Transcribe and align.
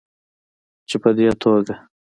چې 0.89 0.95
په 1.03 1.09
دې 1.17 1.27
توګه 1.41 1.75